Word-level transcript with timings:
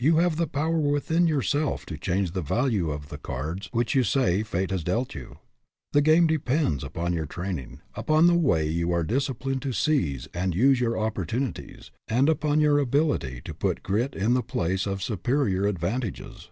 You 0.00 0.16
have 0.16 0.34
the 0.34 0.48
power 0.48 0.76
within 0.80 1.28
yourself 1.28 1.86
to 1.86 1.96
change 1.96 2.32
the 2.32 2.42
value 2.42 2.90
of 2.90 3.10
the 3.10 3.16
cards 3.16 3.68
which, 3.70 3.94
you 3.94 4.02
220 4.02 4.02
WHAT 4.02 4.42
HAS 4.42 4.44
LUCK 4.44 4.44
DONE? 4.44 4.44
say, 4.44 4.58
fate 4.58 4.70
has 4.72 4.82
dealt 4.82 5.14
you. 5.14 5.38
The 5.92 6.00
game 6.02 6.26
depends 6.26 6.82
upon 6.82 7.12
your 7.12 7.26
training, 7.26 7.82
upon 7.94 8.26
the 8.26 8.34
way 8.34 8.66
you 8.68 8.90
are 8.90 9.04
dis 9.04 9.28
ciplined 9.28 9.60
to 9.62 9.72
seize 9.72 10.26
and 10.34 10.52
use 10.52 10.80
your 10.80 10.98
opportunities, 10.98 11.92
and 12.08 12.28
upon 12.28 12.60
your 12.60 12.80
ability 12.80 13.40
to 13.44 13.54
put 13.54 13.84
grit 13.84 14.16
in 14.16 14.34
the 14.34 14.42
place 14.42 14.84
of 14.84 15.00
superior 15.00 15.68
advantages. 15.68 16.50